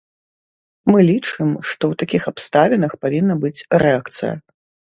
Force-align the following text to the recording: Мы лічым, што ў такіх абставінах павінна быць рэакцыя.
Мы 0.91 0.99
лічым, 1.09 1.49
што 1.69 1.79
ў 1.79 1.93
такіх 2.05 2.21
абставінах 2.33 2.91
павінна 3.07 3.35
быць 3.45 3.65
рэакцыя. 3.85 4.33